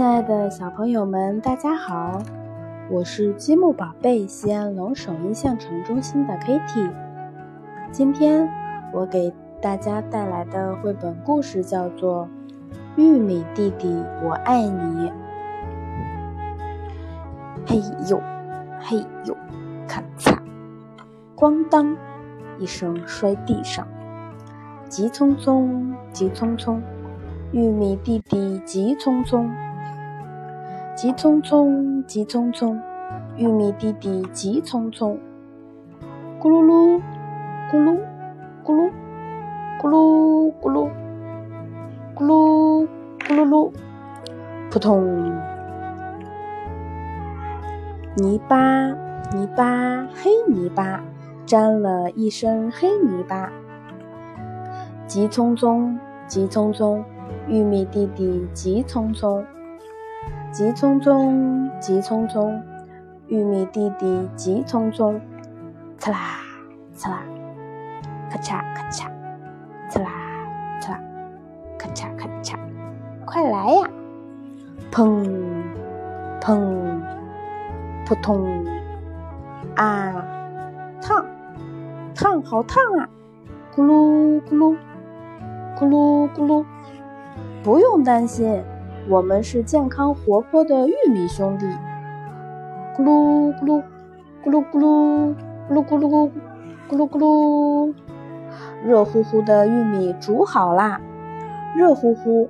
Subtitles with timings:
[0.00, 2.22] 亲爱的小朋友们，大家好，
[2.88, 6.90] 我是积木宝贝西安龙首印象城中心的 Kitty。
[7.92, 8.48] 今天
[8.94, 12.26] 我给大家带来的绘本故事叫做
[12.96, 15.10] 《玉米弟弟我爱你》。
[17.66, 18.18] 嘿呦，
[18.78, 19.36] 嘿呦，
[19.86, 20.34] 咔嚓，
[21.36, 21.94] 咣当
[22.58, 23.86] 一声摔地上，
[24.88, 26.80] 急匆匆，急匆匆，
[27.52, 29.50] 玉米弟弟急匆匆，
[30.94, 32.78] 急匆匆，急匆匆，
[33.36, 35.16] 玉米弟弟急匆匆，
[36.40, 37.00] 咕噜噜，
[37.72, 37.98] 咕噜，
[38.64, 38.88] 咕噜，
[39.80, 40.88] 咕噜咕噜，
[42.14, 42.86] 咕噜
[43.18, 43.72] 咕噜噜，
[44.70, 45.32] 扑通。
[48.14, 48.86] 泥巴，
[49.32, 51.02] 泥巴，黑泥巴，
[51.44, 53.50] 沾了一身黑泥巴。
[55.08, 57.02] 急匆匆，急匆匆，
[57.48, 59.44] 玉米弟弟急匆匆。
[60.52, 62.60] 急匆匆，急匆匆，
[63.28, 65.20] 玉米弟弟急匆匆。
[65.98, 66.18] 刺啦，
[66.92, 67.22] 刺啦，
[68.30, 69.08] 咔嚓咔嚓，
[69.88, 70.10] 刺啦，
[70.80, 71.00] 刺啦，
[71.78, 72.56] 咔嚓咔嚓，
[73.24, 73.90] 快来呀！
[74.90, 75.24] 砰，
[76.40, 77.00] 砰。
[78.06, 78.66] 扑通！
[79.76, 80.26] 啊，
[81.00, 81.24] 烫，
[82.12, 83.08] 烫，好烫啊！
[83.72, 84.76] 咕噜咕噜，
[85.78, 86.64] 咕噜咕噜。
[87.62, 88.62] 不用担心，
[89.06, 91.66] 我们是健康活泼的玉米兄弟。
[92.96, 93.82] 咕噜咕噜，
[94.42, 95.34] 咕噜咕噜，
[95.68, 96.30] 咕噜咕噜咕，
[96.88, 97.94] 咕噜咕噜。
[98.82, 100.98] 热乎乎的玉米煮好啦，
[101.76, 102.48] 热乎乎，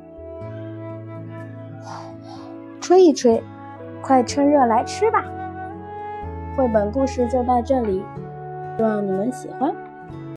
[2.80, 3.42] 吹一吹，
[4.00, 5.24] 快趁热来吃吧。
[6.56, 8.04] 绘本故事就到这里，
[8.76, 9.74] 希望你们喜欢。